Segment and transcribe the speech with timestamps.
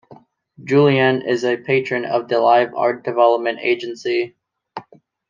[0.63, 4.35] Julien is a patron of the Live Art Development Agency.